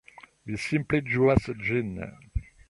Vi 0.51 0.55
simple 0.63 1.01
ĝuas 1.11 1.47
ĝin. 1.69 1.93